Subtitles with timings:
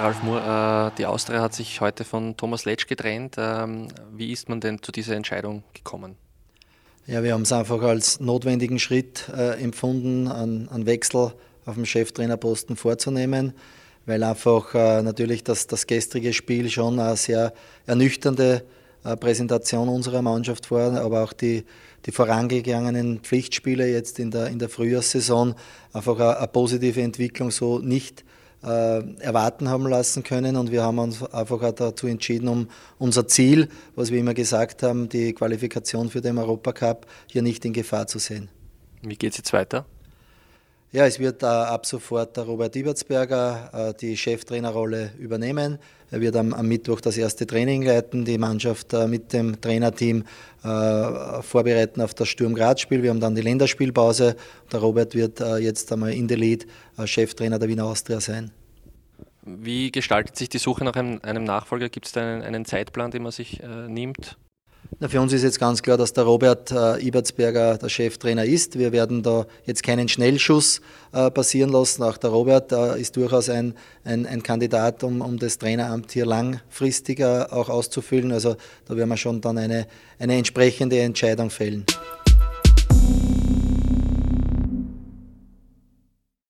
[0.00, 3.36] Ralf Moore, äh, die Austria hat sich heute von Thomas Letsch getrennt.
[3.38, 6.16] Ähm, wie ist man denn zu dieser Entscheidung gekommen?
[7.06, 11.32] Ja, wir haben es einfach als notwendigen Schritt äh, empfunden, einen, Wechsel
[11.64, 13.54] auf dem Cheftrainerposten vorzunehmen,
[14.06, 17.52] weil einfach äh, natürlich das, das gestrige Spiel schon eine sehr
[17.86, 18.64] ernüchternde
[19.20, 21.64] Präsentation unserer Mannschaft war, aber auch die,
[22.06, 25.54] die vorangegangenen Pflichtspiele jetzt in der, in der Frühjahrssaison
[25.92, 28.24] einfach eine, eine positive Entwicklung so nicht äh,
[28.62, 30.56] erwarten haben lassen können.
[30.56, 34.82] Und wir haben uns einfach auch dazu entschieden, um unser Ziel, was wir immer gesagt
[34.82, 38.48] haben, die Qualifikation für den Europacup, hier nicht in Gefahr zu sehen.
[39.02, 39.86] Wie geht es jetzt weiter?
[40.96, 45.78] Ja, es wird äh, ab sofort der Robert Ibertsberger äh, die Cheftrainerrolle übernehmen.
[46.10, 50.24] Er wird am, am, Mittwoch das erste Training leiten, die Mannschaft äh, mit dem Trainerteam
[50.64, 53.02] äh, vorbereiten auf das Sturm Graz-Spiel.
[53.02, 54.36] Wir haben dann die Länderspielpause.
[54.72, 58.50] Der Robert wird äh, jetzt einmal in der Lead äh, Cheftrainer der Wiener Austria sein.
[59.42, 61.90] Wie gestaltet sich die Suche nach einem, einem Nachfolger?
[61.90, 64.38] Gibt es da einen, einen, Zeitplan, den man sich nimmt?
[64.98, 68.78] Na, für uns ist jetzt ganz klar, dass der Robert äh, Ibertsberger der Cheftrainer ist.
[68.78, 70.80] Wir werden da jetzt keinen Schnellschuss
[71.12, 72.02] äh, passieren lassen.
[72.02, 76.26] Auch der Robert äh, ist durchaus ein, ein, ein Kandidat, um, um das Traineramt hier
[76.26, 78.32] langfristiger auch auszufüllen.
[78.32, 79.86] Also da werden wir schon dann eine,
[80.18, 81.84] eine entsprechende Entscheidung fällen.